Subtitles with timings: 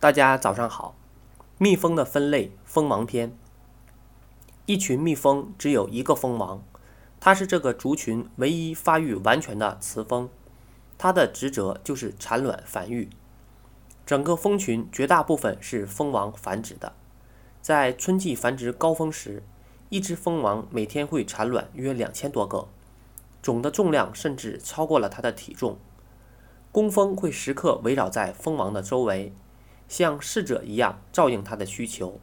[0.00, 0.94] 大家早上好。
[1.58, 3.36] 蜜蜂的分类，蜂王篇。
[4.64, 6.64] 一群蜜蜂只有一个蜂王，
[7.20, 10.30] 它是这个族群唯一发育完全的雌蜂，
[10.96, 13.10] 它的职责就是产卵繁育。
[14.06, 16.94] 整个蜂群绝大部分是蜂王繁殖的。
[17.60, 19.42] 在春季繁殖高峰时，
[19.90, 22.68] 一只蜂王每天会产卵约两千多个，
[23.42, 25.76] 总的重量甚至超过了它的体重。
[26.72, 29.34] 工蜂会时刻围绕在蜂王的周围。
[29.90, 32.20] 像侍者一样照应它的需求，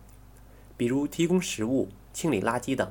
[0.78, 2.90] 比如提供食物、清理垃圾等。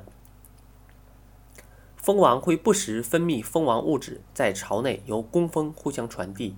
[1.95, 6.55] 蜂王会不时分泌蜂王物质，在巢内由工蜂互相传递，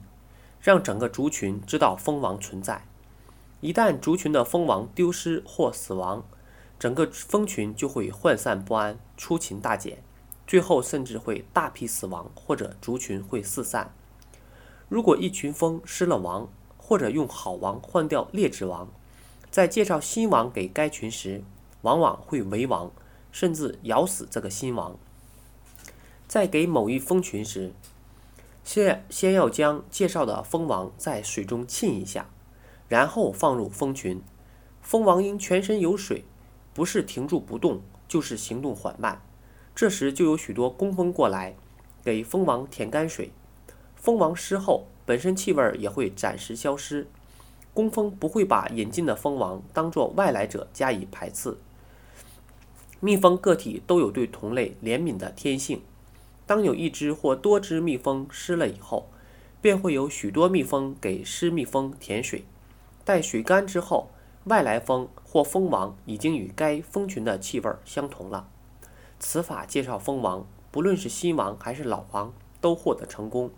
[0.60, 2.86] 让整个族群知道蜂王存在。
[3.62, 6.26] 一旦族群的蜂王丢失或死亡，
[6.78, 10.04] 整个蜂群就会涣散不安、出勤大减，
[10.46, 13.96] 最后甚至会大批死亡，或者族群会四散。
[14.90, 16.50] 如果一群蜂失了王，
[16.90, 18.90] 或者用好王换掉劣质王，
[19.52, 21.44] 在介绍新王给该群时，
[21.84, 22.92] 往往会为王，
[23.32, 24.98] 甚至咬死这个新王。
[26.28, 27.74] 在给某一蜂群时，
[28.64, 32.28] 先先要将介绍的蜂王在水中浸一下，
[32.88, 34.20] 然后放入蜂群。
[34.82, 36.26] 蜂王因全身有水，
[36.74, 39.22] 不是停住不动，就是行动缓慢。
[39.76, 41.56] 这时就有许多工蜂过来，
[42.04, 43.32] 给蜂王舔干水。
[43.96, 44.88] 蜂王失后。
[45.10, 47.08] 本身气味也会暂时消失，
[47.74, 51.58] 工蜂不会把引进的蜂王当作外来者加以排斥。
[53.00, 55.82] 蜜蜂个体都有对同类怜悯的天性，
[56.46, 59.10] 当有一只或多只蜜蜂失了以后，
[59.60, 62.46] 便会有许多蜜蜂给失蜜蜂舔水。
[63.04, 64.12] 待水干之后，
[64.44, 68.48] 外来蜂或蜂王已经与该蜂群的气味相同了。
[69.20, 73.50] 此法介绍蜂王，不论是新王还是老王，都获得成功。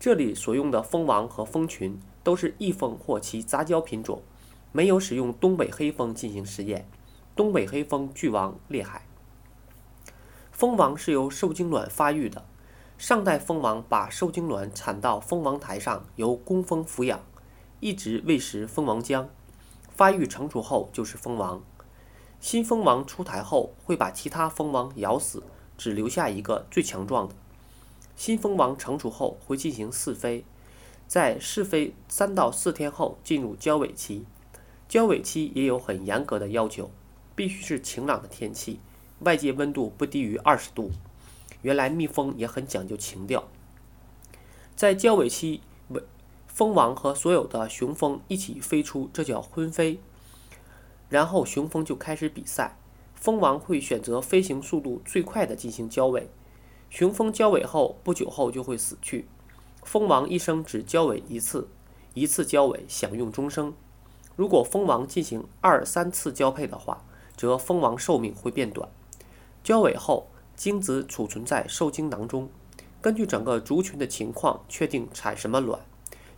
[0.00, 4.22] 这里所用的蜂王和蜂群都是异蜂或其杂交品种，
[4.70, 6.88] 没有使用东北黑蜂进行实验。
[7.34, 9.06] 东北黑蜂巨王厉害。
[10.52, 12.44] 蜂王是由受精卵发育的，
[12.96, 17.20] 上代蜂王把受精卵产到蜂王台上，由工蜂抚养，
[17.80, 19.26] 一直喂食蜂王浆，
[19.90, 21.60] 发育成熟后就是蜂王。
[22.40, 25.42] 新蜂王出台后会把其他蜂王咬死，
[25.76, 27.34] 只留下一个最强壮的。
[28.18, 30.44] 新蜂王成熟后会进行试飞，
[31.06, 34.26] 在试飞三到四天后进入交尾期。
[34.88, 36.90] 交尾期也有很严格的要求，
[37.36, 38.80] 必须是晴朗的天气，
[39.20, 40.90] 外界温度不低于二十度。
[41.62, 43.46] 原来蜜蜂也很讲究情调，
[44.74, 45.60] 在交尾期，
[46.48, 50.00] 蜂王和所有的雄蜂一起飞出，这叫婚飞。
[51.08, 52.76] 然后雄蜂就开始比赛，
[53.14, 56.28] 蜂王会选择飞行速度最快的进行交尾。
[56.90, 59.26] 雄蜂交尾后不久后就会死去，
[59.82, 61.68] 蜂王一生只交尾一次，
[62.14, 63.74] 一次交尾享用终生。
[64.36, 67.04] 如果蜂王进行二三次交配的话，
[67.36, 68.88] 则蜂王寿命会变短。
[69.62, 72.48] 交尾后，精子储存在受精囊中，
[73.02, 75.80] 根据整个族群的情况确定产什么卵，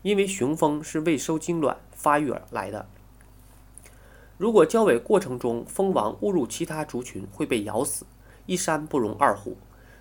[0.02, 2.86] 因为雄蜂是为受精卵发育而来的。
[4.36, 8.04] 如果交尾过程中蜂王误入其他族群，会被咬死。
[8.46, 9.56] 一山不容二虎。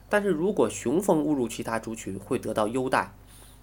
[0.09, 3.13] 但是如果雄蜂误入其他族群，会得到优待，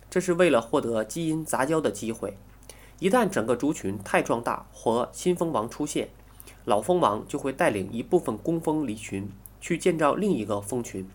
[0.09, 2.39] 这是为了获得基因杂交的机会。
[2.99, 6.09] 一旦整个族群太壮大或新蜂王出现，
[6.65, 9.29] 老蜂王就会带领一部分工蜂离群，
[9.61, 11.07] 去建造另一个蜂群。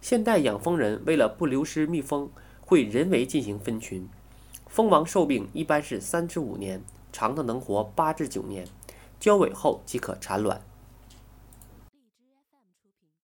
[0.00, 2.30] 现代养蜂人为了不流失蜜蜂，
[2.60, 4.08] 会人为进行分群。
[4.66, 8.66] 蜂王寿命一般是三至五年，长的能活八至九年，
[9.20, 10.62] 交尾后即可产卵。